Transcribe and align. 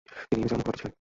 তিনি 0.29 0.39
ইউনিসেফের 0.41 0.59
মুখপাত্র 0.59 0.79
ছিলেন। 0.79 0.89